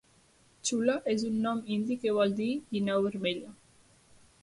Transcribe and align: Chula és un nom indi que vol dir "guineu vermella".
Chula 0.69 0.95
és 1.13 1.27
un 1.27 1.37
nom 1.45 1.61
indi 1.77 1.99
que 2.07 2.17
vol 2.19 2.35
dir 2.43 2.51
"guineu 2.73 3.07
vermella". 3.11 3.57